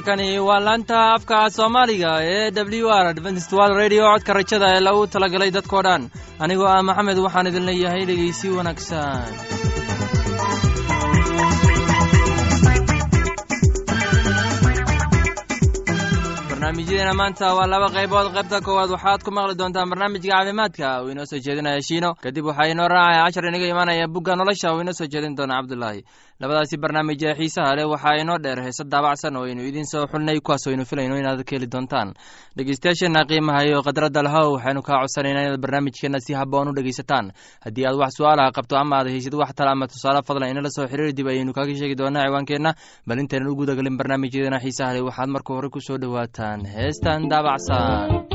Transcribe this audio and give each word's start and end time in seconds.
halkani 0.00 0.38
waa 0.48 0.60
laanta 0.66 0.98
afka 1.14 1.38
soomaaliga 1.56 2.10
ee 2.22 2.50
w 2.50 2.88
r 2.90 3.06
adventistwal 3.06 3.74
radio. 3.82 4.02
Codka 4.12 4.32
rajada 4.32 4.66
ee 4.76 4.80
lagu 4.80 5.06
talagalay 5.06 5.50
dadkoo 5.56 5.82
dhan. 5.86 6.02
Anigoo 6.44 6.68
ah 6.74 6.82
maxamed 6.88 7.18
waxaan 7.26 7.46
idin 7.50 7.66
leeyahay 7.68 8.04
dhegeysi 8.08 8.48
wanaagsan 8.56 9.59
barnaamijyadeena 16.70 17.14
maanta 17.18 17.54
waa 17.54 17.66
laba 17.66 17.88
qaybood. 17.90 18.30
Qaybta 18.34 18.60
koowaad 18.62 18.90
waxaad 18.94 19.22
ku 19.26 19.30
maqli 19.34 19.54
doontaan 19.58 19.90
barnaamijka 19.90 20.30
caafimaadka. 20.30 21.02
Uu 21.02 21.10
inoo 21.10 21.26
soo 21.26 21.38
jeedinaya 21.42 21.82
shiino. 21.82 22.14
Kadib 22.14 22.44
waxaa 22.46 22.70
inoo 22.70 22.86
raacaya 22.88 23.24
cashar 23.26 23.44
inaga 23.50 23.66
imaanaya 23.66 24.06
bugga 24.06 24.36
nolosha. 24.36 24.70
Uu 24.74 24.80
inoo 24.80 24.92
soo 24.94 25.06
jeedin 25.10 25.34
doona 25.34 25.58
cabdulaahi 25.58 26.04
labadaasi 26.40 26.76
barnaamij 26.78 27.22
ee 27.26 27.34
xiisaha 27.34 27.74
leh 27.76 27.86
waxaa 27.90 28.20
inoo 28.22 28.38
dheer. 28.38 28.62
Heese 28.62 28.84
daabacsan 28.86 29.36
oo 29.36 29.44
aynu 29.44 29.62
idiin 29.66 29.84
soo 29.86 30.06
xulnay 30.06 30.38
kuwaas 30.40 30.66
aynu 30.70 30.84
filayno 30.86 31.18
inaad 31.18 31.42
ka 31.44 31.56
heli 31.56 31.66
doontaan. 31.66 32.14
Dhegeystayaasheenna 32.56 33.24
qiimaha 33.28 33.64
iyo 33.66 33.82
khadradda 33.82 34.22
lahow 34.22 34.54
waxaynu 34.54 34.82
kaa 34.82 35.00
codsanaynaa 35.02 35.42
inaad 35.46 35.60
barnaamijkeenna 35.60 36.18
si 36.22 36.32
haboon 36.34 36.68
u 36.68 36.72
dhegeysataan 36.72 37.32
haddii 37.64 37.86
aad 37.86 37.96
wax 37.98 38.12
su'aalaha 38.16 38.52
qabto 38.56 38.76
ama 38.78 38.96
aad 38.98 39.08
haysid 39.10 39.34
wax 39.34 39.50
tala 39.58 39.70
ama 39.72 39.86
tusaale 39.90 40.22
fadlan 40.22 40.50
inala 40.50 40.70
soo 40.70 40.86
xiriir 40.86 41.12
dib 41.12 41.26
ayaynu 41.26 41.52
kaaga 41.52 41.74
sheegi 41.76 41.94
doonaa 41.98 42.24
ciwaankeenna 42.26 42.74
bal 43.06 43.18
intaynan 43.18 43.48
u 43.52 43.54
gudagelin 43.56 43.96
barnaamijyadeena 44.00 44.58
xiisaha 44.64 44.92
leh 44.94 45.04
waxaad 45.04 45.28
marka 45.28 45.50
hore 45.54 45.68
ku 45.68 45.80
soo 45.80 45.98
dhowaataan 45.98 46.59
heestan 46.64 47.28
daabacsan 47.30 48.29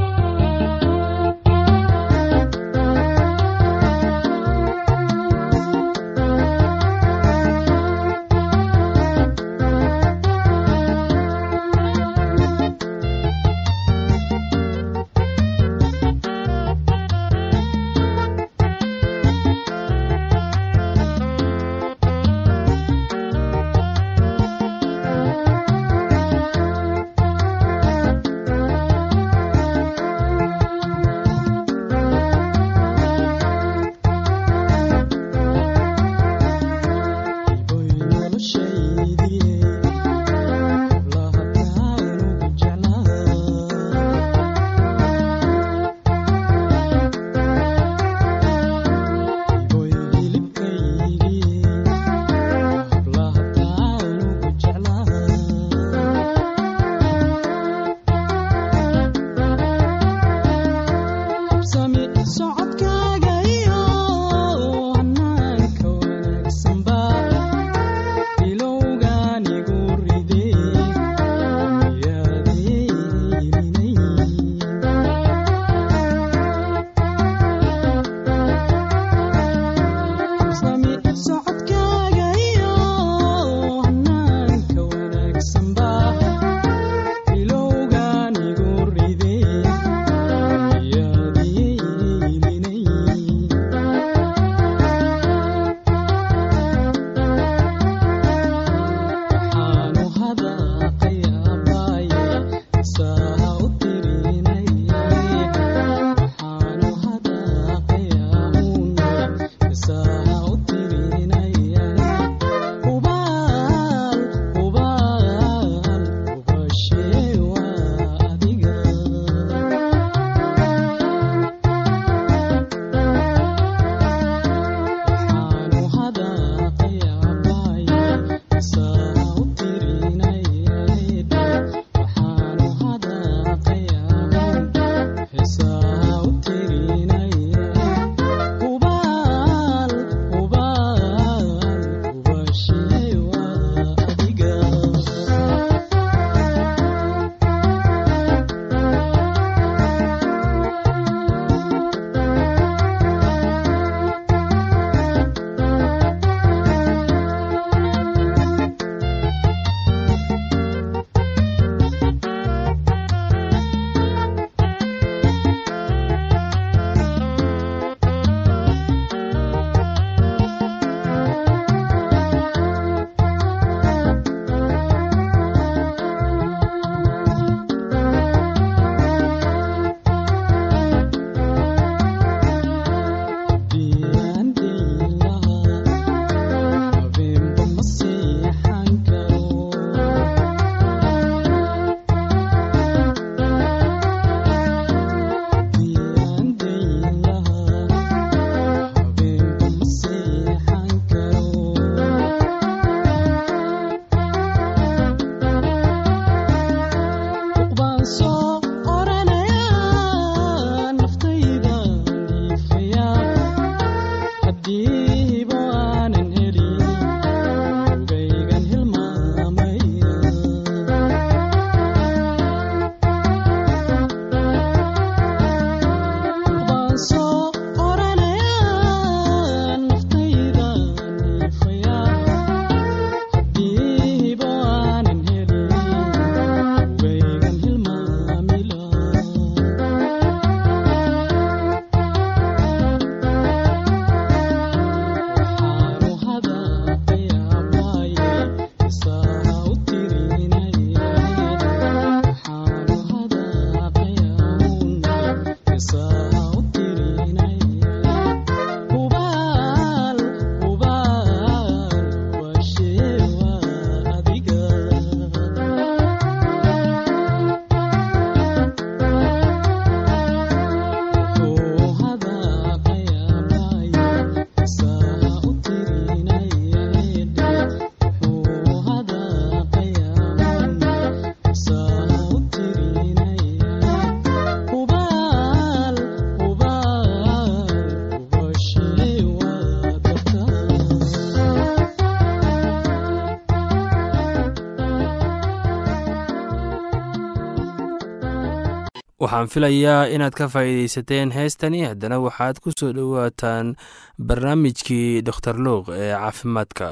waxaan 299.46 299.54
filayaa 299.54 300.08
inaad 300.10 300.34
ka 300.34 300.48
faa'iidaysateen 300.50 301.32
heestani. 301.32 301.86
Haddana 301.86 302.18
waxaad 302.20 302.58
ku 302.64 302.72
soo 302.72 302.92
dhowaataan 302.94 303.76
barnaamijkii 304.18 305.22
doktor 305.22 305.56
luuq 305.66 305.90
ee 305.94 306.14
caafimaadka. 306.18 306.88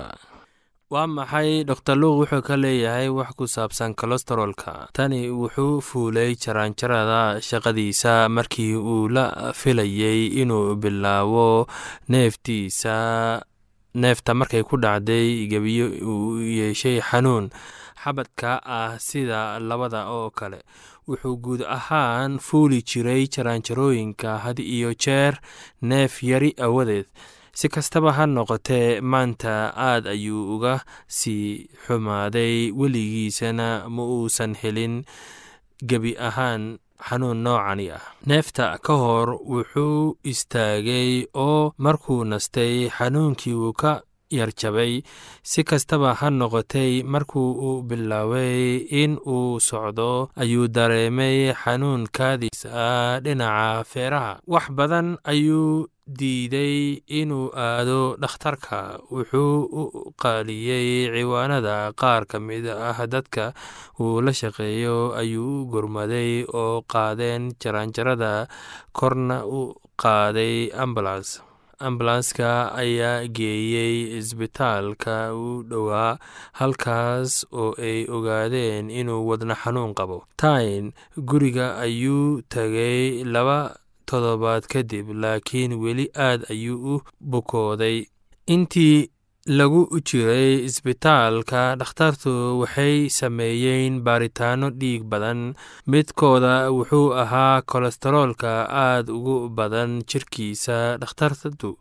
Waa 0.92 1.08
maxay? 1.08 1.64
Doktor 1.66 1.96
luuq 1.98 2.20
wuxuu 2.22 2.42
ka 2.46 2.56
leeyahay 2.58 3.10
wax 3.10 3.34
ku 3.38 3.48
saabsan 3.48 3.96
kolestarolka 3.96 4.88
tani 4.94 5.30
wuxuu 5.30 5.82
fuulay 5.82 6.36
jaraanjarada 6.36 7.42
shaqadiisa 7.42 8.30
markii 8.30 8.76
uu 8.76 9.08
la 9.10 9.54
filayey 9.54 10.28
inuu 10.42 10.76
bilaabo 10.76 11.66
neeftiisa 12.10 13.42
neefta 13.96 14.34
markay 14.34 14.64
ku 14.64 14.78
dhacday 14.78 15.48
gebiyo 15.50 15.88
uu 16.12 16.38
yeeshay 16.42 17.02
xanuun 17.02 17.50
xabadka 18.04 18.60
ah 18.78 19.00
sida 19.00 19.60
labada 19.60 20.06
oo 20.12 20.30
kale 20.30 20.60
wuxuu 21.08 21.36
guud 21.44 21.62
ahaan 21.78 22.40
fuuli 22.46 22.80
jiray 22.90 23.24
jaraanjarooyinka 23.34 24.38
had 24.44 24.60
iyo 24.60 24.94
jeer 25.04 25.34
neef 25.82 26.24
yari 26.24 26.52
awadeed. 26.66 27.06
Si 27.60 27.70
kastaba 27.70 28.12
ha 28.18 28.26
noqotee 28.26 29.02
maanta 29.12 29.54
aad 29.90 30.08
ayuu 30.14 30.56
uga 30.56 30.74
sii 31.18 31.68
xumaaday 31.86 32.72
weligiisana 32.80 33.68
ma 33.96 34.04
uusan 34.16 34.56
helin 34.62 34.96
gebi 35.90 36.12
ahaan 36.28 36.64
xanuun 37.08 37.38
noocani 37.46 37.86
ah. 37.98 38.02
Neefta 38.30 38.66
ka 38.86 38.94
hor 39.04 39.30
wuxuu 39.54 40.18
istaagay 40.32 41.12
oo 41.46 41.74
markuu 41.78 42.24
nastay 42.32 42.90
xanuunkii 42.98 43.54
uu 43.54 43.74
ka 43.82 43.92
yarjabay 44.38 44.94
si 45.52 45.64
kastaba 45.70 46.14
ha 46.20 46.28
noqotay 46.40 47.04
markuu 47.14 47.50
uu 47.68 47.82
bilaabay 47.88 48.78
in 49.02 49.12
uu 49.36 49.60
socdo 49.70 50.12
ayuu 50.44 50.68
dareemay 50.76 51.38
xanuun 51.62 52.08
kaadiis 52.18 52.62
ah 52.68 53.20
dhinaca 53.24 53.84
feeraha. 53.92 54.34
Wax 54.54 54.66
badan 54.78 55.08
ayuu 55.32 55.88
diiday 56.20 57.00
inuu 57.20 57.48
aado 57.66 58.00
dhakhtarka 58.22 58.80
wuxuu 59.14 59.56
u 59.82 59.84
qaaliyey 60.22 61.08
ciwaanada 61.16 61.76
qaar 62.02 62.24
ka 62.32 62.38
mid 62.48 62.66
ah 62.68 63.00
dadka 63.14 63.54
uu 64.04 64.20
la 64.26 64.32
shaqeeyo 64.40 64.98
ayuu 65.22 65.64
u 65.64 65.66
gurmaday 65.72 66.32
oo 66.62 66.84
qaadeen 66.94 67.44
jaraanjarada 67.62 68.32
korna 69.00 69.38
u 69.60 69.62
qaaday 70.04 70.56
ambulans 70.84 71.30
ambulanska 71.88 72.50
ayaa 72.82 73.28
geeyey 73.38 74.18
isbitaalka 74.18 75.16
u 75.36 75.64
dhowaa 75.70 76.18
halkaas 76.60 77.46
oo 77.52 77.72
ay 77.88 78.00
ogaadeen 78.16 78.90
inuu 79.00 79.28
wadna 79.30 79.56
xanuun 79.62 79.94
qabo. 79.98 80.18
Tain 80.42 80.92
guriga 81.30 81.68
ayuu 81.86 82.42
tagay 82.54 83.24
laba 83.24 83.60
toddobaad 84.06 84.64
kadib 84.74 85.08
laakiin 85.24 85.74
weli 85.84 86.06
aad 86.28 86.42
ayuu 86.54 86.96
u 86.96 87.02
bukooday. 87.32 87.98
Intii 88.54 89.10
lagu 89.48 89.88
jiray 90.08 90.64
isbitaalka 90.64 91.76
dhakhtartu 91.76 92.60
waxay 92.62 93.10
sameeyeen 93.10 94.00
baaritaano 94.06 94.70
dhiig 94.72 95.04
badan. 95.04 95.54
Midkooda 95.88 96.72
wuxuu 96.72 97.12
ahaa 97.24 97.62
kolestaroolka 97.62 98.52
aad 98.72 99.10
ugu 99.12 99.50
badan 99.50 100.00
jirkiisa 100.08 100.98
dhakhtartu 101.02 101.76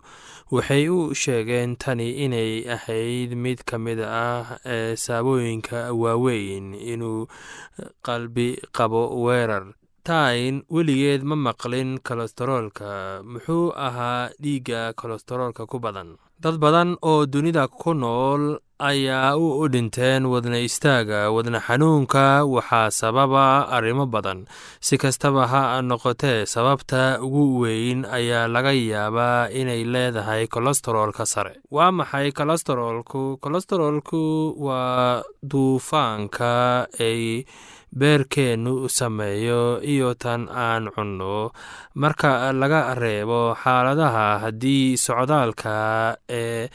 waxay 0.50 0.88
u 0.91 1.14
sheegeen 1.14 1.76
tani 1.79 2.09
inay 2.25 2.67
ahayd 2.75 3.31
mid 3.38 3.62
ka 3.65 3.79
mid 3.79 4.00
ah 4.03 4.58
ee 4.67 4.97
saabooyinka 5.05 5.93
waaweyn 6.03 6.75
inuu 6.75 7.29
qalbi 8.06 8.58
qabo 8.76 9.03
weerar 9.25 9.65
tain 10.05 10.63
weligeed 10.75 11.23
ma 11.23 11.37
maqlin 11.37 11.99
kolestaroolka. 12.07 13.23
Muxuu 13.25 13.73
ahaa 13.87 14.29
dhiigga 14.43 14.93
kolestaroolka 15.01 15.67
ku 15.71 15.79
badan. 15.79 16.17
Dad 16.43 16.59
badan 16.59 16.97
oo 17.07 17.23
dunida 17.27 17.69
ku 17.71 17.95
nool 17.95 18.59
ayaa 18.83 19.39
u 19.39 19.63
dhinteen 19.71 20.27
wadna 20.27 20.59
istaaga 20.59 21.31
wadna 21.31 21.61
xanuunka 21.63 22.43
waxaa 22.55 22.91
sababa 22.91 23.71
arrimo 23.71 24.07
badan. 24.11 24.51
Si 24.83 24.99
kastaba 24.99 25.47
ha 25.47 25.63
noqotee 25.83 26.43
sababta 26.55 27.23
ugu 27.23 27.63
weyn 27.63 28.03
ayaa 28.19 28.51
laga 28.51 28.73
yaabaa 28.75 29.55
inay 29.55 29.85
leedahay 29.87 30.51
kolestaroolka 30.51 31.23
sare. 31.33 31.63
Waa 31.71 31.95
maxay 31.95 32.33
kolestaroolku? 32.35 33.39
Kolestaroolku 33.39 34.23
waa 34.67 35.23
duufaanka 35.51 36.53
ay 36.99 37.45
beerkeennu 37.99 38.89
sameeyo 38.89 39.81
iyo 39.93 40.15
tan 40.22 40.49
aan 40.49 40.84
cunno. 40.94 41.51
Marka 42.01 42.53
laga 42.61 42.94
reebo 43.03 43.41
xaaladaha 43.63 44.27
haddii 44.43 44.96
socdaalka 45.05 45.75
ee 46.41 46.69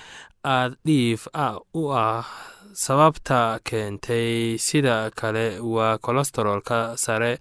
aad 0.56 0.72
dhiif 0.86 1.22
u 1.80 1.84
ah 2.06 2.26
sababta 2.84 3.40
keentay 3.68 4.58
sida 4.66 4.96
kale 5.20 5.46
waa 5.74 5.98
kolestaroolka 6.06 6.78
sare. 7.04 7.34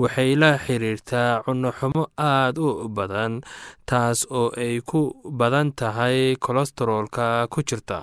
Waxay 0.00 0.32
la 0.42 0.50
xiriirtaa 0.64 1.42
cunnoxumo 1.44 2.02
aad 2.16 2.56
u 2.66 2.68
badan 2.96 3.34
taas 3.88 4.18
oo 4.38 4.48
ay 4.64 4.76
ku 4.88 5.00
badan 5.40 5.68
tahay 5.78 6.18
kolestaroolka 6.44 7.26
ku 7.52 7.60
jirta 7.68 7.98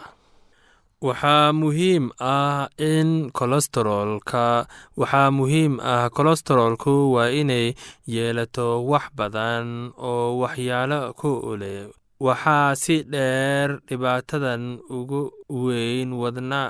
waxaa 1.01 1.53
muhiim 1.53 2.09
ah 2.19 2.65
in 2.81 3.29
kolestaroolka 3.37 4.65
waxaa 4.97 5.29
muhiim 5.31 5.77
ah 5.93 6.09
kolestaroolku 6.09 7.13
waa 7.13 7.29
inay 7.29 7.67
yeelato 8.13 8.81
wax 8.91 9.05
badan 9.17 9.93
oo 10.09 10.41
waxyaalo 10.41 11.13
ku 11.19 11.53
leh. 11.61 11.85
Waxaa 12.25 12.73
si 12.81 12.95
dheer 13.05 13.77
dhibaatadan 13.87 14.81
ugu 14.89 15.21
weyn 15.53 16.09
wadna 16.17 16.61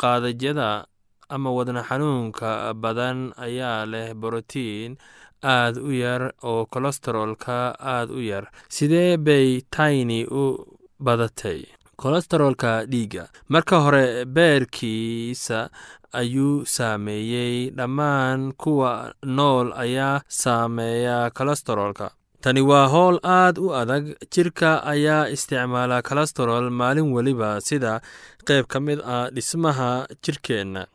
qaadajyada 0.00 0.86
ama 1.34 1.50
wadna 1.50 1.82
xanuunka 1.82 2.70
badan 2.82 3.34
ayaa 3.46 3.82
leh 3.92 4.14
borotiin 4.14 4.94
aad 5.42 5.74
u 5.82 5.90
yar 5.90 6.22
oo 6.46 6.66
kolestaroolka 6.72 7.74
aad 7.94 8.08
u 8.14 8.20
yar. 8.30 8.44
Sidee 8.70 9.16
bay 9.18 9.58
tayni 9.74 10.22
u 10.30 10.44
badatay 11.02 11.66
kolestaroolka 12.02 12.70
dhiigga. 12.92 13.24
Marka 13.48 13.80
hore 13.84 14.24
beerkiisa 14.24 15.68
ayuu 16.12 16.64
saameeyey. 16.66 17.70
Dhammaan 17.76 18.52
kuwa 18.62 19.14
nool 19.24 19.72
ayaa 19.84 20.20
saameeya 20.28 21.30
kolestaroolka. 21.30 22.10
Tani 22.42 22.60
waa 22.60 22.86
howl 22.88 23.18
aad 23.22 23.58
u 23.58 23.70
adag. 23.74 24.04
Jirka 24.34 24.82
ayaa 24.92 25.28
isticmaala 25.34 26.02
kolestarool 26.02 26.70
maalin 26.70 27.12
weliba 27.14 27.60
sida 27.60 28.00
qayb 28.48 28.66
ka 28.66 28.80
mid 28.80 28.98
ah 29.06 29.30
dhismaha 29.30 30.06
jirkeenna 30.24 30.86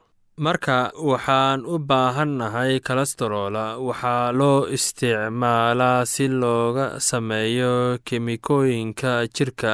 marka 0.45 0.91
waxaan 1.09 1.65
u 1.65 1.75
baahannahay 1.89 2.73
kolestarola 2.87 3.65
waxaa 3.87 4.31
loo 4.39 4.67
isticmaalaa 4.75 6.05
si 6.13 6.25
looga 6.41 6.85
sameeyo 7.09 7.97
kemikooyinka 8.07 9.13
jirka 9.35 9.71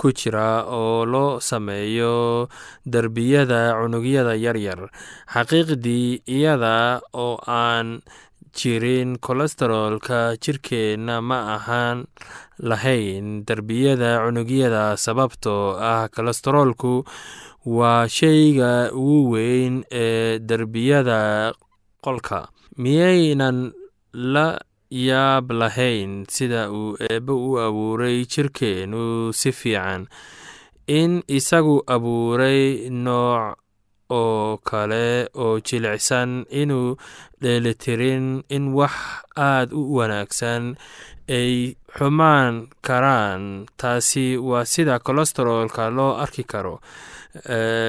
ku 0.00 0.10
jira 0.18 0.64
oo 0.66 1.04
loo 1.12 1.38
sameeyo 1.40 2.48
derbiyada 2.92 3.60
cunugyada 3.78 4.34
yaryar. 4.44 4.80
Xaqiiqdii 5.32 6.22
iyada 6.36 7.00
oo 7.14 7.38
aan 7.46 8.02
jirin 8.56 9.10
kolestaroolka 9.24 10.34
jirkeenna 10.42 11.22
ma 11.22 11.38
ahaan 11.54 11.98
lahayn 12.58 13.46
derbiyada 13.46 14.10
cunugyada 14.26 14.96
sababtoo 15.04 15.78
ah 15.78 16.08
kolestaroolku 16.14 17.06
waa 17.66 18.08
shayga 18.08 18.90
ugu 18.92 19.30
weyn 19.32 19.84
ee 19.92 20.38
derbiyada 20.38 21.52
qolka 22.04 22.48
miyaynan 22.82 23.72
la 24.14 24.48
yaab 24.90 25.50
lahayn 25.52 26.24
sida 26.34 26.70
uu 26.72 26.96
eebbe 27.10 27.32
u 27.32 27.58
abuuray 27.66 28.24
jirkeennu 28.32 29.32
si 29.32 29.52
fiican. 29.52 30.08
In 30.98 31.22
isagu 31.28 31.76
abuuray 31.86 32.90
nooc 32.90 33.54
oo 34.10 34.56
kale 34.68 35.28
oo 35.38 35.60
jilicsan 35.62 36.42
inuu 36.50 36.96
dheelitirin 37.42 38.42
in 38.50 38.74
wax 38.74 38.92
aad 39.36 39.68
u 39.72 39.82
wanaagsan 39.96 40.74
ay 41.30 41.76
xumaan 41.94 42.66
karaan. 42.82 43.66
Taasi 43.78 44.34
waa 44.48 44.64
sida 44.66 44.98
kolestarolka 44.98 45.90
loo 45.94 46.16
arki 46.18 46.42
karo 46.42 46.80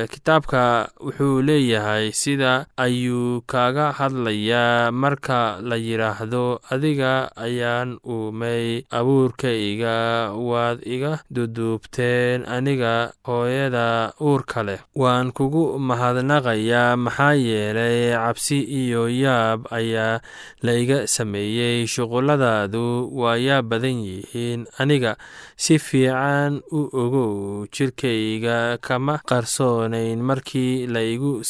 kitaabka 0.09 0.89
wuxuu 0.99 1.41
leeyahay 1.41 2.11
sida 2.11 2.65
ayuu 2.77 3.41
kaga 3.41 3.91
hadlayaa. 3.91 4.91
Marka 4.91 5.57
la 5.61 5.75
yidhaahdo 5.75 6.61
adiga 6.69 7.31
ayaan 7.35 7.97
uumay 8.05 8.83
abuurkayga 8.91 10.31
waad 10.37 10.79
iga 10.85 11.19
duduubteen 11.31 12.45
aniga 12.45 13.13
hooyada 13.25 14.13
uurka 14.21 14.63
leh. 14.63 14.79
Waan 14.95 15.31
kugu 15.31 15.79
mahadnaqayaa 15.79 16.95
maxaa 16.97 17.33
yeelay 17.33 18.13
cabsi 18.13 18.61
iyo 18.61 19.09
yaab 19.09 19.65
ayaa 19.73 20.21
la 20.61 20.73
iga 20.77 21.07
sameeyey. 21.07 21.87
Shuquladaadu 21.87 23.09
waa 23.17 23.37
yaab 23.37 23.65
badan 23.69 23.97
yihiin 24.05 24.65
aniga 24.77 25.17
si 25.57 25.79
fiican 25.79 26.61
u 26.71 26.89
ogow 26.93 27.65
jirkayga 27.73 28.77
kama 28.81 29.17
qarsoonayn 29.31 30.19
markii 30.29 30.87
la 30.95 31.01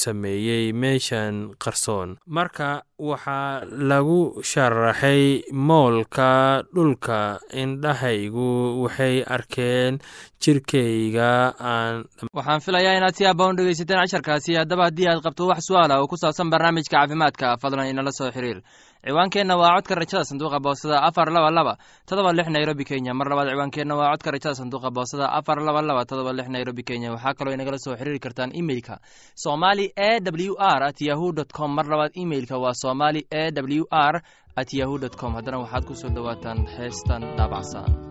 sameeyey 0.03 0.65
meeshan 0.81 1.35
qarsoon. 1.63 2.09
Marka 2.37 2.69
waxaa 3.09 3.65
lagu 3.91 4.19
sharaxay 4.51 5.23
moolka 5.69 6.31
dhulka 6.75 7.19
indhahaygu 7.63 8.49
waxay 8.83 9.15
arkeen 9.35 9.93
jirkayga 10.43 11.31
aan 11.73 11.95
waxaan 12.37 12.61
filayaa 12.65 12.97
inaad 12.99 13.15
si 13.17 13.25
aabba 13.25 13.47
un 13.49 13.55
dhegeysateen 13.57 13.99
casharkaasi 14.03 14.55
haddaba 14.61 14.83
haddii 14.89 15.07
aad 15.09 15.21
qabto 15.25 15.47
wax 15.51 15.61
su'aala 15.69 15.99
oo 16.01 16.07
ku 16.11 16.15
saabsan 16.21 16.49
barnaamijka 16.53 16.95
caafimaadka 16.97 17.57
fadlan 17.61 17.89
inala 17.91 18.11
soo 18.19 18.29
xiriir 18.35 18.59
ciwaankeenna 19.05 19.55
waa 19.57 19.75
codka 19.75 19.95
rajada 19.95 20.23
sanduuqa 20.23 20.59
boosada 20.59 21.01
afar 21.03 21.27
laba 21.33 21.49
laba 21.51 21.77
todoba 22.05 22.33
lix 22.33 22.47
nairobi 22.49 22.85
kenya. 22.85 23.13
Mar 23.13 23.27
labaad 23.29 23.49
ciwaankeenna 23.49 23.95
waa 23.95 24.11
codka 24.13 24.31
rajada 24.31 24.55
sanduuqa 24.55 24.89
boosada 24.91 25.25
afar 25.33 25.57
laba 25.61 25.81
laba 25.81 26.05
todoba 26.05 26.33
lix 26.33 26.47
nairobi 26.49 26.83
kenya. 26.83 27.11
Waxaa 27.11 27.33
kaloo 27.33 27.53
inagala 27.53 27.77
soo 27.77 27.95
xiriiri 27.95 28.19
kartaan 28.19 28.51
imeilka 28.53 28.99
somali 29.35 29.85
e 29.95 30.19
w 30.21 30.55
r 30.59 30.83
at 30.83 31.01
yahu 31.01 31.33
dt 31.33 31.51
com. 31.53 31.73
Mar 31.75 31.85
labaad 31.85 32.11
imeilka 32.13 32.57
waa 32.57 32.73
somali 32.73 33.25
e 33.29 33.51
w 33.51 33.85
r 33.89 34.21
at 34.55 34.73
yahu 34.73 34.99
dt 34.99 35.15
com. 35.17 35.33
Haddana 35.35 35.57
waxaad 35.63 35.85
ku 35.85 35.95
soo 35.95 36.09
dhowaataan 36.09 36.67
heestan 36.77 37.21
daabacsan 37.37 38.10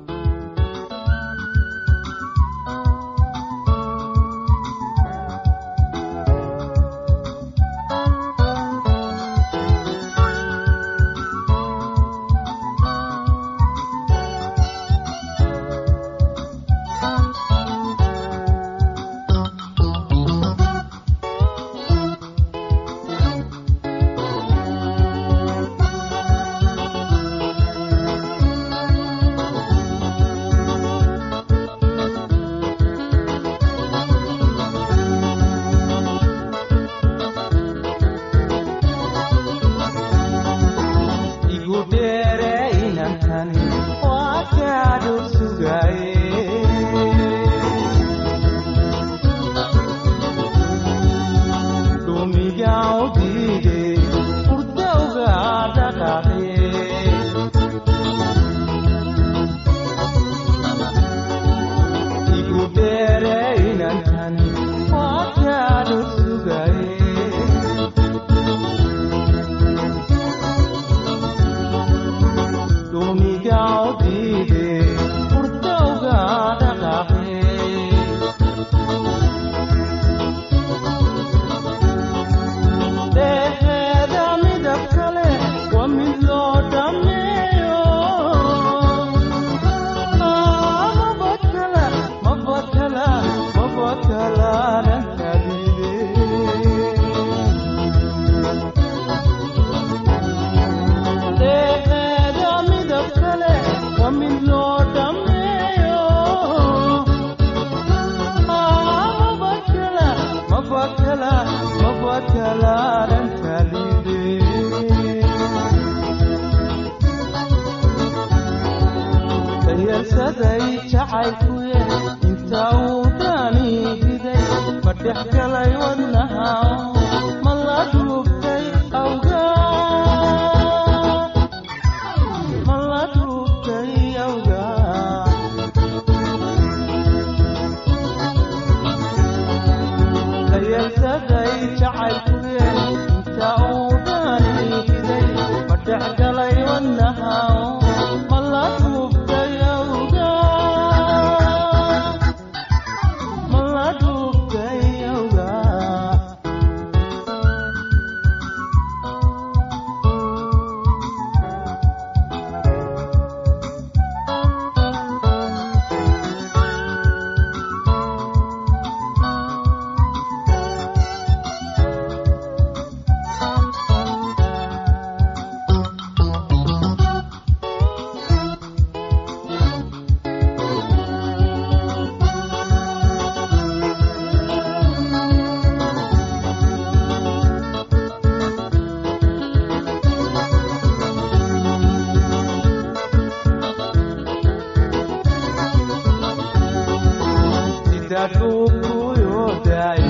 moodaay 199.40 200.00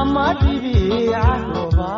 ama 0.00 0.26
dhibiica 0.40 1.22
ah, 1.22 1.38
huba 1.52 1.90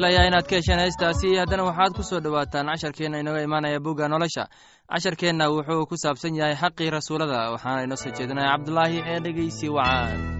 filayaa 0.00 0.26
inaad 0.28 0.46
ka 0.48 0.56
hesheen 0.56 0.80
heestaasi 0.80 1.36
haddana 1.36 1.64
waxaad 1.68 1.92
ku 1.96 2.02
soo 2.02 2.20
dhowaataan 2.24 2.66
casharkeenna 2.72 3.20
inooga 3.20 3.42
imaanaya 3.44 3.80
bugga 3.84 4.08
nolosha. 4.08 4.48
Casharkeenna 4.92 5.50
wuxuu 5.52 5.84
ku 5.90 5.96
saabsan 6.02 6.36
yahay 6.40 6.56
xaqii 6.62 6.90
rasuulada 6.96 7.52
waxaana 7.52 7.84
inoo 7.84 8.00
soo 8.02 8.12
jeedinaya 8.16 8.48
cabdulaahi 8.56 8.98
ee 9.12 9.20
dhegeysi 9.24 9.68
wacaan 9.76 10.39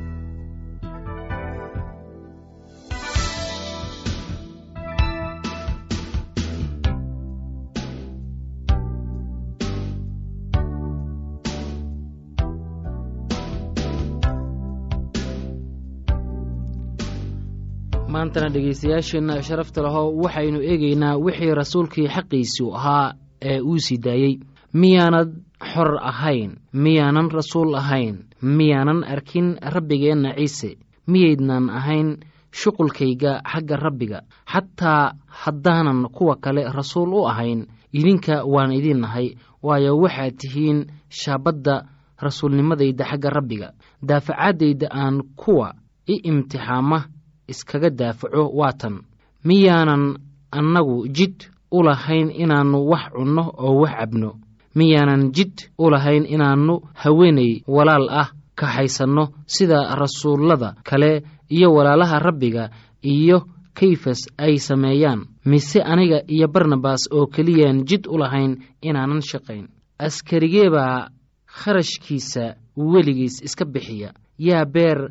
maantana 18.21 18.49
dhegaystayaasheenna 18.53 19.43
sharafta 19.43 19.83
lahow 19.83 20.13
waxaynu 20.25 20.59
eegaynaa 20.71 21.17
wixii 21.25 21.55
rasuulkii 21.61 22.09
xaqiisu 22.15 22.65
ahaa 22.77 23.13
ee 23.51 23.61
uu 23.61 23.79
sii 23.79 23.99
daayey 23.99 24.35
miyaanad 24.75 25.31
xor 25.73 25.91
ahayn 26.11 26.51
miyaanan 26.73 27.31
rasuul 27.39 27.75
ahayn 27.75 28.17
miyaanan 28.43 29.05
arkin 29.15 29.57
rabbigeenna 29.75 30.35
ciise 30.37 30.71
miyaydnan 31.13 31.71
ahayn 31.71 32.09
shuqulkayga 32.61 33.33
xagga 33.53 33.77
rabbiga. 33.77 34.21
Xataa 34.53 35.13
haddaanan 35.43 36.09
kuwa 36.13 36.37
kale 36.37 36.63
rasuul 36.79 37.15
u 37.15 37.27
ahayn 37.29 37.67
idinka 37.93 38.45
waan 38.45 38.73
idin 38.73 39.01
nahay 39.01 39.29
waayo 39.63 39.97
waxaad 40.03 40.35
tihiin 40.41 40.79
shaabadda 41.09 41.75
rasuulnimadayda 42.25 43.05
xagga 43.11 43.31
rabbiga. 43.31 43.69
Daafacaddayda 44.03 44.89
aan 44.93 45.23
kuwa 45.37 45.73
i 46.07 46.15
imtixaama 46.31 46.99
iskaga 47.53 47.91
daafaco 47.91 48.43
waa 48.59 48.73
tan. 48.81 48.95
Miyaanan 49.45 50.05
annagu 50.59 51.09
jid 51.17 51.37
u 51.71 51.83
lahayn 51.83 52.31
inaannu 52.43 52.79
wax 52.91 53.05
cunno 53.17 53.45
oo 53.65 53.75
wax 53.83 53.95
cabno. 53.99 54.31
Miyaanan 54.75 55.33
jid 55.37 55.55
u 55.79 55.91
lahayn 55.91 56.25
inaannu 56.35 56.75
haweenay 57.03 57.53
walaal 57.67 58.07
ah 58.11 58.29
kaxaysanno 58.61 59.25
sida 59.47 59.95
rasuullada 60.01 60.75
kale 60.89 61.23
iyo 61.49 61.69
walaalaha 61.75 62.19
rabbiga 62.19 62.71
iyo 63.03 63.39
kayfas 63.75 64.21
ay 64.39 64.59
sameeyaan. 64.59 65.21
Mise 65.45 65.81
aniga 65.83 66.19
iyo 66.29 66.49
barnabas 66.49 67.09
oo 67.13 67.27
keliyaan 67.27 67.85
jid 67.89 68.07
u 68.07 68.19
lahayn 68.19 68.53
inaanan 68.83 69.23
shaqayn. 69.31 69.67
Askarigee 69.99 70.71
baa 70.71 71.09
kharashkiisa 71.65 72.55
weligiis 72.77 73.43
iska 73.43 73.65
bixiya. 73.65 74.13
Yaa 74.39 74.65
beer 74.65 75.11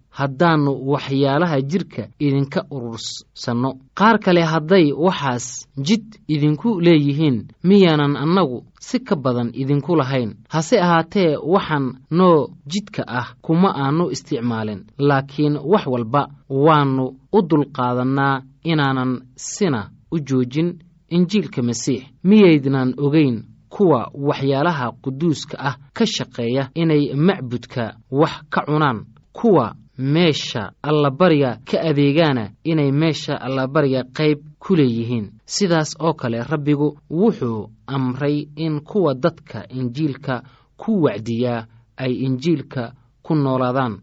haddaannu 0.21 0.71
waxyaalaha 0.91 1.57
jidhka 1.71 2.03
idinka 2.19 2.59
urursanno. 2.75 3.71
Qaar 3.99 4.19
kale 4.25 4.41
hadday 4.53 4.85
waxaas 5.05 5.45
jid 5.87 6.05
idinku 6.27 6.69
leeyihiin 6.85 7.37
miyaanan 7.63 8.15
annagu 8.23 8.59
si 8.87 8.99
ka 8.99 9.15
badan 9.15 9.49
idinku 9.61 9.95
lahayn. 9.95 10.31
Hase 10.53 10.79
ahaatee 10.85 11.37
waxaan 11.53 11.85
noo 12.11 12.47
jidka 12.71 13.03
ah 13.07 13.27
kuma 13.45 13.69
aannu 13.83 14.05
isticmaalin 14.11 14.81
laakiin 14.97 15.55
wax 15.71 15.85
walba 15.93 16.27
waannu 16.49 17.05
u 17.33 17.39
dulqaadannaa 17.49 18.41
inaanan 18.63 19.11
sina 19.35 19.81
u 20.11 20.19
joojin 20.27 20.69
injiilka 21.09 21.61
masiix. 21.61 22.03
Miyaydnan 22.23 22.93
ogayn 22.97 23.43
kuwa 23.69 24.11
waxyaalaha 24.27 24.91
quduuska 25.03 25.55
ah 25.59 25.75
ka 25.93 26.05
shaqeeya 26.05 26.63
inay 26.75 27.03
macbudka 27.15 27.83
wax 28.11 28.33
ka 28.53 28.61
cunaan 28.65 28.99
kuwa 29.33 29.75
meesha 29.97 30.71
allabariga 30.81 31.59
ka 31.65 31.81
adeegaana 31.81 32.51
inay 32.63 32.91
meesha 32.91 33.41
allabariga 33.41 34.03
qayb 34.13 34.39
ku 34.59 34.75
leeyihiin. 34.75 35.31
Sidaas 35.45 35.95
oo 35.99 36.13
kale 36.13 36.43
rabbigu 36.43 36.97
wuxuu 37.09 37.69
amray 37.87 38.47
in 38.55 38.79
kuwa 38.81 39.13
dadka 39.13 39.67
injiilka 39.69 40.43
ku 40.77 41.03
wacdiyaa 41.03 41.65
ay 41.97 42.13
injiilka 42.25 42.93
ku 43.23 43.35
noolaadaan 43.35 43.99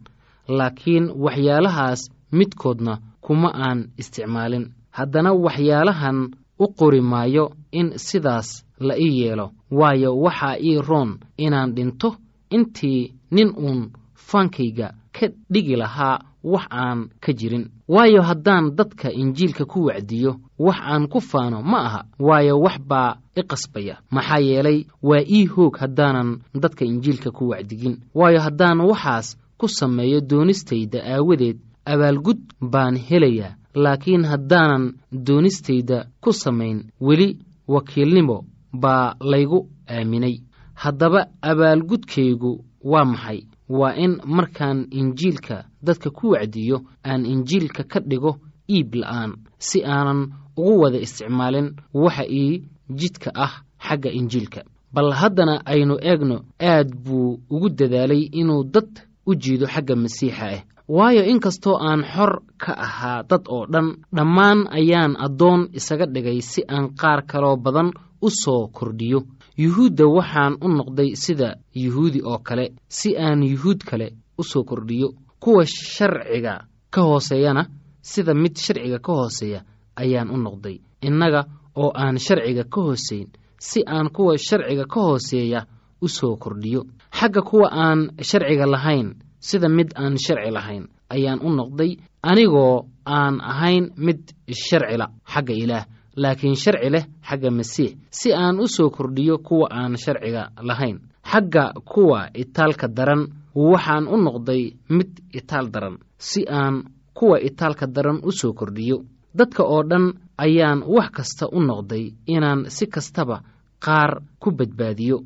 laakiin 0.48 1.10
waxyaalahaas 1.24 2.10
midkoodna 2.32 2.98
kuma 3.20 3.50
aan 3.54 3.88
isticmaalin. 3.98 4.70
Haddana 4.90 5.32
waxyaalahan 5.32 6.30
u 6.58 6.66
qori 6.78 7.00
maayo 7.00 7.50
in 7.72 7.92
sidaas 7.98 8.64
la 8.80 8.94
ii 8.98 9.20
yeelo 9.20 9.52
waayo 9.70 10.16
waxaa 10.24 10.56
ii 10.60 10.80
roon 10.88 11.18
inaan 11.36 11.74
dhinto 11.74 12.16
intii 12.50 13.14
nin 13.30 13.50
uun 13.56 13.90
faankayga 14.14 14.92
ka 15.18 15.26
dhigi 15.52 15.76
lahaa 15.76 16.18
wax 16.52 16.66
aan 16.70 17.08
ka 17.24 17.32
jirin. 17.38 17.64
Waayo 17.88 18.22
haddaan 18.22 18.64
dadka 18.78 19.08
injiilka 19.12 19.64
ku 19.72 19.78
wacdiyo 19.88 20.32
wax 20.58 20.78
aan 20.92 21.04
ku 21.12 21.20
faano 21.20 21.62
ma 21.62 21.78
aha. 21.86 22.00
Waayo 22.18 22.54
wax 22.64 22.76
baa 22.90 23.16
i 23.36 23.42
qasbaya. 23.50 23.94
Maxaa 24.14 24.38
yeelay 24.48 24.78
waa 25.02 25.22
ii 25.36 25.46
hoog 25.46 25.74
haddaanan 25.82 26.38
dadka 26.62 26.84
injiilka 26.84 27.30
ku 27.30 27.48
wacdigin. 27.50 27.96
Waayo 28.14 28.40
haddaan 28.40 28.80
waxaas 28.80 29.36
ku 29.58 29.66
sameeyo 29.68 30.20
doonistayda 30.20 30.98
aawadeed 31.04 31.58
abaalgud 31.84 32.38
baan 32.72 32.96
helayaa. 33.08 33.54
Laakiin 33.74 34.24
haddaanan 34.24 34.84
doonistayda 35.12 36.06
ku 36.20 36.32
samayn 36.32 36.78
weli 37.00 37.38
wakiilnimo 37.68 38.44
baa 38.72 39.14
laygu 39.20 39.68
aaminay. 39.88 40.36
Haddaba 40.74 41.26
abaalgudkaygu 41.42 42.64
waa 42.84 43.04
maxay 43.04 43.40
waa 43.68 43.94
in 44.04 44.12
markaan 44.24 44.86
injiilka 44.90 45.64
dadka 45.82 46.10
ku 46.10 46.30
wacdiyo 46.32 46.76
aan 47.04 47.26
injiilka 47.26 47.82
ka 47.84 48.00
dhigo 48.00 48.32
iib 48.68 48.94
la'aan 48.94 49.32
si 49.58 49.78
aanan 49.84 50.20
ugu 50.56 50.80
wada 50.82 50.98
isticmaalin 50.98 51.68
waxa 51.94 52.24
ii 52.30 52.62
jidka 53.00 53.30
ah 53.34 53.52
xagga 53.86 54.10
injiilka. 54.10 54.60
Bal 54.94 55.12
haddana 55.20 55.54
aynu 55.72 55.94
eegno 56.10 56.36
aad 56.60 56.88
buu 57.04 57.38
ugu 57.50 57.68
dadaalay 57.78 58.22
inuu 58.40 58.64
dad 58.74 58.90
u 59.26 59.34
jiido 59.42 59.66
xagga 59.66 59.94
masiixa 59.96 60.46
ah 60.54 60.62
waayo 60.96 61.22
inkastoo 61.32 61.76
aan 61.88 62.02
xor 62.14 62.32
ka 62.62 62.72
ahaa 62.86 63.22
dad 63.30 63.44
oo 63.54 63.66
dhan 63.72 63.88
dhammaan 64.16 64.58
ayaan 64.78 65.12
addoon 65.26 65.60
isaga 65.78 66.06
dhigay 66.14 66.40
si 66.50 66.60
aan 66.74 66.86
qaar 67.00 67.20
kaloo 67.30 67.56
badan 67.64 67.88
u 68.26 68.28
soo 68.42 68.62
kordhiyo 68.76 69.20
yuhuudda 69.58 70.04
waxaan 70.16 70.54
u 70.64 70.68
noqday 70.78 71.10
sida 71.24 71.48
yuhuudi 71.74 72.20
oo 72.24 72.38
kale 72.38 72.66
si 72.88 73.16
aan 73.18 73.42
yuhuud 73.42 73.80
kale 73.90 74.08
u 74.38 74.42
soo 74.44 74.64
kordhiyo. 74.64 75.08
Kuwa 75.40 75.64
sharciga 75.66 76.54
ka 76.90 77.00
hooseeyana 77.02 77.64
sida 78.02 78.34
mid 78.34 78.56
sharciga 78.56 78.98
ka 78.98 79.12
hooseeya 79.12 79.60
ayaan 79.96 80.30
u 80.30 80.36
noqday. 80.36 80.76
Innaga 81.02 81.44
oo 81.76 81.90
aan 81.94 82.18
sharciga 82.18 82.64
ka 82.64 82.80
hoosayn 82.80 83.26
si 83.58 83.82
aan 83.86 84.08
kuwa 84.14 84.38
sharciga 84.38 84.84
ka 84.86 85.00
hooseeya 85.00 85.66
u 86.02 86.08
soo 86.08 86.36
kordhiyo. 86.36 86.84
Xagga 87.18 87.42
kuwa 87.42 87.68
aan 87.72 88.00
sharciga 88.22 88.66
lahayn 88.66 89.14
sida 89.40 89.68
mid 89.68 89.90
aan 89.96 90.18
sharci 90.18 90.50
lahayn 90.50 90.84
ayaan 91.10 91.40
u 91.42 91.50
noqday. 91.50 91.96
Anigoo 92.22 92.86
aan 93.06 93.40
ahayn 93.40 93.90
mid 93.96 94.20
sharcila 94.50 95.06
xagga 95.32 95.54
ilaah 95.54 95.84
laakiin 96.22 96.56
sharci 96.62 96.88
leh 96.94 97.04
xagga 97.28 97.50
masiix 97.58 97.92
si 98.18 98.28
aan 98.42 98.56
u 98.60 98.66
soo 98.76 98.90
kordhiyo 98.96 99.34
kuwa 99.46 99.66
aan 99.78 99.94
sharciga 100.04 100.42
lahayn. 100.68 100.98
Xagga 101.30 101.64
kuwa 101.90 102.20
itaalka 102.42 102.86
daran 102.96 103.22
waxaan 103.54 104.04
u 104.08 104.16
noqday 104.26 104.62
mid 104.96 105.10
itaal 105.38 105.66
daran 105.74 105.96
si 106.28 106.40
aan 106.60 106.74
kuwa 107.18 107.36
itaalka 107.48 107.86
daran 107.86 108.18
u 108.22 108.30
soo 108.40 108.52
kordhiyo. 108.58 108.96
Dadka 109.38 109.62
oo 109.74 109.82
dhan 109.90 110.06
ayaan 110.44 110.80
wax 110.94 111.08
kasta 111.16 111.44
u 111.52 111.60
noqday 111.68 112.04
inaan 112.34 112.60
si 112.76 112.84
kastaba 112.94 113.36
qaar 113.84 114.10
ku 114.42 114.48
badbaadiyo. 114.58 115.16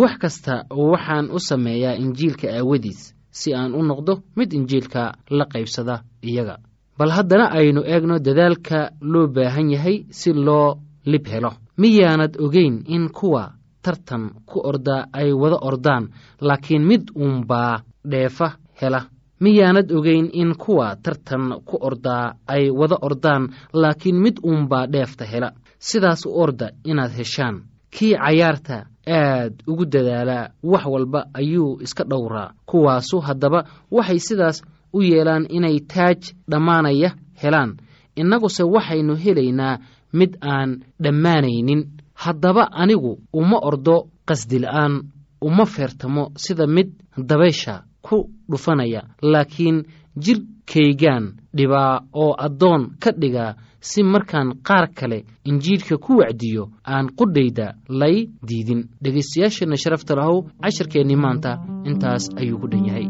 Wax 0.00 0.14
kasta 0.22 0.54
waxaan 0.90 1.26
u 1.30 1.38
sameeyaa 1.48 1.94
injiilka 2.02 2.46
aawadiis 2.58 3.00
si 3.30 3.48
aan 3.54 3.74
u 3.74 3.82
noqdo 3.90 4.12
mid 4.36 4.50
injiilka 4.58 5.02
la 5.38 5.44
qaybsada 5.52 5.96
iyaga 6.28 6.56
bal 6.98 7.10
haddana 7.16 7.46
aynu 7.58 7.80
eegno 7.84 8.18
dadaalka 8.18 8.90
loo 9.00 9.26
baahan 9.28 9.70
yahay 9.70 9.96
si 10.10 10.32
loo 10.32 10.78
lib 11.06 11.26
helo. 11.26 11.52
Miyaanad 11.78 12.36
ogeyn 12.40 12.82
in 12.86 13.08
kuwa 13.12 13.52
tartan 13.82 14.30
ku 14.46 14.60
ordaa 14.64 15.06
ay 15.12 15.32
wada 15.32 15.58
ordaan 15.60 16.08
laakiin 16.40 16.84
mid 16.86 17.10
uunbaa 17.16 17.80
dheefa 18.10 18.48
hela. 18.80 19.00
Miyaanad 19.40 19.92
ogeyn 19.92 20.30
in 20.32 20.54
kuwa 20.56 20.96
tartan 21.02 21.60
ku 21.64 21.76
ordaa 21.80 22.34
ay 22.46 22.70
wada 22.70 22.96
ordaan 23.02 23.48
laakiin 23.72 24.16
mid 24.24 24.36
uunbaa 24.44 24.86
dheefta 24.86 25.24
hela. 25.24 25.52
Sidaas 25.78 26.26
u 26.26 26.30
orda 26.42 26.70
inaad 26.84 27.12
heshaan. 27.18 27.56
Kii 27.90 28.14
cayaarta 28.16 28.86
aad 29.06 29.54
ugu 29.68 29.84
dadaalaa 29.86 30.48
wax 30.62 30.84
walba 30.86 31.20
ayuu 31.34 31.78
iska 31.82 32.04
dhowraa. 32.04 32.50
Kuwaasu 32.66 33.20
haddaba 33.20 33.64
waxay 33.90 34.18
sidaas 34.18 34.62
u 34.92 35.02
yeelaan 35.02 35.46
inay 35.50 35.80
taaj 35.80 36.20
dhammaanaya 36.50 37.10
helaan. 37.42 37.76
Innaguse 38.16 38.62
waxaynu 38.64 39.14
helaynaa 39.24 39.78
mid 40.12 40.36
aan 40.40 40.80
dhammaanaynin. 41.02 41.82
Haddaba 42.14 42.68
anigu 42.72 43.18
uma 43.32 43.58
ordo 43.62 43.96
qasdila'aan 44.28 45.02
uma 45.40 45.64
feertamo 45.66 46.30
sida 46.36 46.66
mid 46.66 46.88
dabaysha 47.28 47.82
ku 48.02 48.30
dhufanaya 48.50 49.02
laakiin 49.22 49.84
jidhkaygaan 50.24 51.24
dhibaa 51.56 52.00
oo 52.12 52.34
addoon 52.46 52.82
ka 53.02 53.10
dhigaa 53.20 53.54
si 53.80 54.02
markaan 54.02 54.48
qaar 54.66 54.88
kale 54.94 55.24
injiilka 55.44 55.96
ku 55.98 56.12
wacdiyo 56.18 56.64
aan 56.84 57.06
qudhayda 57.18 57.74
lay 57.88 58.16
diidin. 58.48 58.88
Dhegaystayaasheenna 59.02 59.76
sharafta 59.76 60.14
lahow 60.16 60.38
casharkeennii 60.62 61.16
maanta 61.24 61.50
intaas 61.88 62.24
ayuu 62.40 62.58
ku 62.60 62.66
dhan 62.68 62.86
yahay 62.88 63.06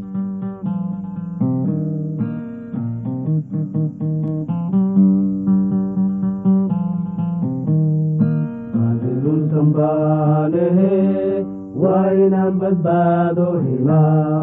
waa 11.82 12.04
inaan 12.24 12.54
badbaado 12.60 13.46
helaa 13.64 14.36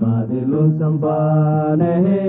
baadilunsan 0.00 0.94
baanehe 1.02 2.20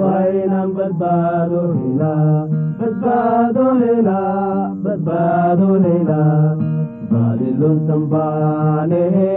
waa 0.00 0.24
inaan 0.40 0.70
badbaado 0.78 1.62
helaa 1.78 2.48
badbaado 2.80 3.64
helaa 3.82 4.74
badbaado 4.84 5.68
helaa 5.86 6.56
baadilunsan 7.12 8.02
baanehe 8.12 9.30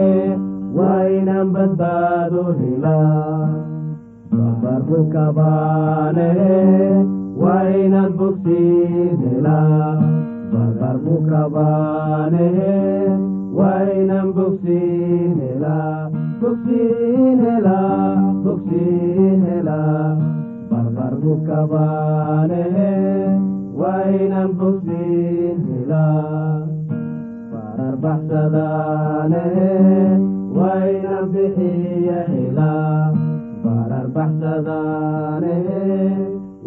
waa 0.79 0.99
inaan 1.19 1.49
badbaado 1.55 2.43
helaa 2.59 3.47
babarku 4.35 4.99
kabaanehe 5.15 6.53
waa 7.43 7.63
inaan 7.85 8.13
bogsiin 8.19 9.17
helaa 9.23 9.89
barbarku 10.55 11.15
kabaanehe 11.29 12.73
waa 13.57 13.79
inaan 14.01 14.29
bogsiin 14.37 15.33
helaa 15.41 16.09
bogsiin 16.41 17.39
helaa 17.45 18.15
bogsiin 18.45 19.41
helaa 19.49 20.05
barbarku 20.71 21.33
kabaanehe 21.49 22.89
waa 23.81 24.01
inaan 24.21 24.51
bogsiin 24.61 25.57
helaa 25.67 26.67
barar 27.53 27.95
baxsadaanehe 28.05 29.69
waa 30.57 30.79
inaan 30.95 31.27
bixiya 31.35 32.19
helaa 32.33 33.13
barar 33.65 34.07
baxsadaanehe 34.17 35.83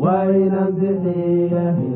waa 0.04 0.22
inaan 0.42 0.72
bixiya 0.80 1.64
helaa 1.78 1.87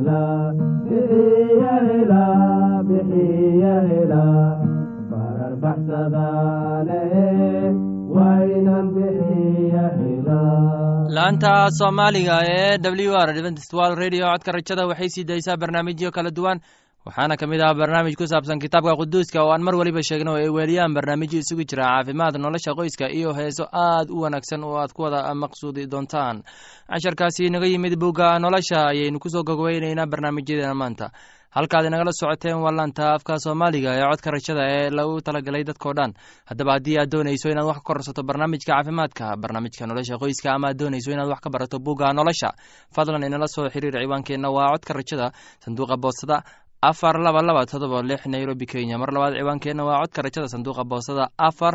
laanta 11.16 11.70
soomaaliga 11.78 12.36
ee 12.48 12.78
w 12.78 13.14
r 13.16 13.30
dventstwal 13.38 13.94
radio 14.02 14.24
codka 14.32 14.52
rajada 14.52 14.86
waxay 14.86 15.08
sii 15.08 15.24
daysaa 15.24 15.56
barnaamijyo 15.56 16.10
kala 16.10 16.30
duwan. 16.30 16.60
Waxaana 17.06 17.36
ka 17.36 17.46
mid 17.46 17.60
ah 17.60 17.74
barnaamij 17.74 18.14
ku 18.14 18.26
saabsan 18.26 18.58
kitaabka 18.62 18.94
quduuska 18.96 19.42
oo 19.42 19.50
aan 19.52 19.62
mar 19.62 19.74
weliba 19.74 20.02
sheegno 20.02 20.34
ay 20.38 20.48
weeliyaan 20.48 20.94
barnaamijyo 20.94 21.38
isugu 21.42 21.64
jira 21.70 21.84
caafimaad 21.84 22.36
nolosha 22.38 22.74
qoyska 22.78 23.10
iyo 23.10 23.34
heeso 23.34 23.64
aad 23.72 24.06
u 24.10 24.20
wanaagsan 24.22 24.62
oo 24.64 24.76
aad 24.78 24.92
ku 24.94 25.02
wada 25.02 25.34
maqsuudi 25.34 25.86
doontaan. 25.90 26.42
Casharkaasi 26.86 27.46
inaga 27.46 27.66
yimid 27.66 27.98
bugga 27.98 28.38
nolosha 28.38 28.86
ayaynu 28.92 29.18
ku 29.18 29.28
soo 29.28 29.42
gogweyneynaa 29.42 30.06
barnaamijyadeena 30.06 30.74
maanta 30.74 31.10
halkaad 31.56 31.84
inagala 31.88 32.12
socoteen 32.20 32.58
waa 32.64 32.72
laanta 32.78 33.04
afka 33.16 33.34
soomaaliga 33.44 33.90
ee 33.98 34.04
codka 34.10 34.30
rajada 34.34 34.62
ee 34.76 34.90
lagu 34.98 35.20
talagalay 35.26 35.64
dadkao 35.68 35.92
dhan. 35.98 36.12
Haddaba 36.50 36.72
haddii 36.76 36.96
aad 37.00 37.10
doonayso 37.12 37.48
inaad 37.52 37.66
wax 37.70 37.76
ka 37.78 37.82
korsato 37.88 38.22
barnaamijka 38.28 38.72
caafimaadka 38.72 39.24
barnaamijka 39.42 39.86
nolosha 39.90 40.16
qoyska 40.22 40.48
ama 40.56 40.68
aad 40.70 40.78
doonayso 40.80 41.10
inaad 41.14 41.28
wax 41.32 41.40
ka 41.44 41.50
barato 41.54 41.76
bugga 41.86 42.12
nolosha 42.18 42.50
fadlan 42.94 43.22
inala 43.28 43.46
soo 43.54 43.68
xiriir 43.74 43.94
ciwaankeenna 44.02 44.48
waa 44.56 44.72
codka 44.72 44.92
rajada 44.98 45.26
sanduuqa 45.64 45.96
boostada 46.02 46.36
afar 46.90 47.14
laba 47.24 47.40
laba 47.48 47.62
todoba 47.66 48.02
lix 48.02 48.20
nairobi 48.26 48.66
kenya. 48.66 48.96
Mar 48.98 49.10
labaad 49.14 49.34
ciwaankeenna 49.38 49.84
waa 49.88 50.00
codka 50.02 50.20
rajada 50.26 50.48
sanduuqa 50.54 50.84
boostada 50.92 51.24
afar 51.48 51.74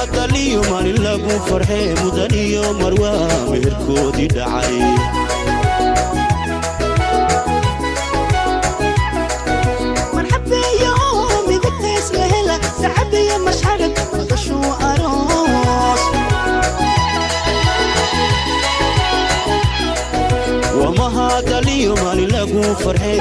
wamahadaliyo 0.00 0.60
maalin 0.70 0.96
lagu 1.04 1.32
farxee 1.48 1.92
mudan 2.00 2.32
iyo 2.44 2.64
marwaa 2.80 3.28
meherkoodii 3.50 4.28
dhacay. 4.32 4.80
Wamahadaliyo 20.80 21.92
maalin 22.02 22.30
lagu 22.36 22.62
farxee 22.82 23.20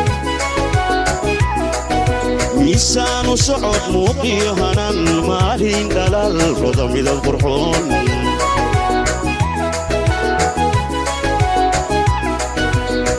miisaanu 2.70 3.34
socod 3.48 3.84
muuqiyo 3.94 4.52
hanan 4.62 4.98
maalin 5.30 5.86
dhalal 5.96 6.36
roda 6.62 6.86
midab 6.94 7.18
qurxoon 7.26 7.84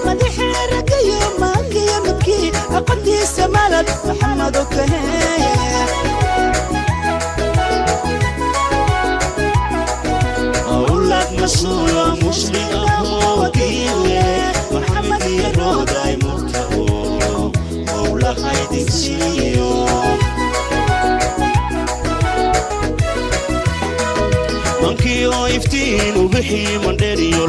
madaxee 0.07 0.63
ragayo 0.73 1.19
maangiyo 1.43 1.97
midkii 2.07 2.49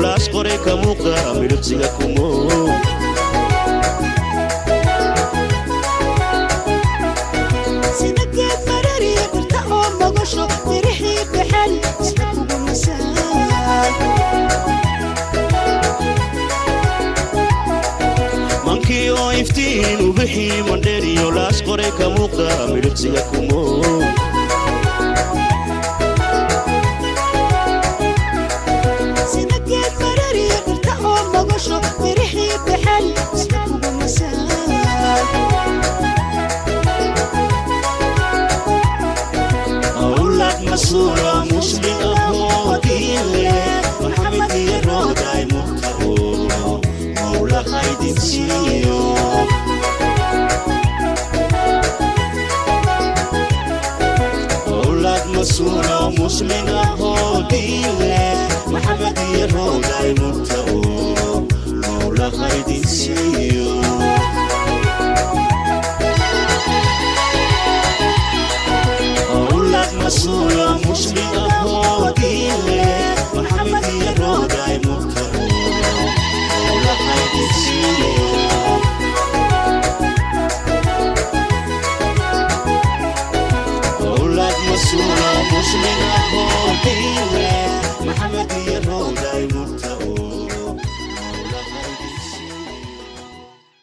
laas 0.03 0.25
qore 0.33 0.55
ka 0.65 0.73
muuqda 0.81 1.15
midhibsiga 1.39 1.87
kumo 1.97 2.27
sida 7.99 8.23
geed 8.35 8.59
marariya 8.69 9.23
dhirta 9.33 9.59
oo 9.77 9.87
mogasho 9.99 10.43
dirixii 10.69 11.23
dhexel 11.33 11.71
isla 12.05 12.27
kugu 12.35 12.57
masaay 12.65 13.91
mankii 18.65 19.07
oo 19.19 19.29
iftiin 19.41 19.99
ubixii 20.09 20.57
mandheer 20.69 21.03
iyo 21.13 21.27
laas 21.37 21.57
qore 21.67 21.87
ka 21.97 22.05
muuqda 22.15 22.47
midhibsiga 22.73 23.21
kumo 23.31 23.61
محمد 40.51 40.69
مسورة 40.73 41.43
مشرقة 41.43 42.31
وكيلة 42.67 43.81
محمد 44.01 44.51
يرى 44.55 45.13
دايما 45.13 45.65
مولا 47.21 47.63
خايد 47.63 48.19
سيو 48.19 49.15
أولاد 54.67 55.27
مسورة 55.27 56.09
مسلمة 56.19 56.93
وكيلة 56.93 58.47
محمد 58.67 59.17
يرى 59.35 59.81
دايما 59.89 60.43
مولا 61.67 62.29
خايد 62.29 62.85
سيو 62.85 63.81
صورة 70.11 70.79
مش 70.91 71.07
من 71.07 71.17
أهواتي 71.35 72.49